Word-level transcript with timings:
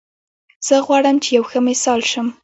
زه 0.67 0.75
غواړم 0.85 1.15
چې 1.23 1.29
یو 1.37 1.43
ښه 1.49 1.59
مثال 1.69 2.01
شم 2.11 2.27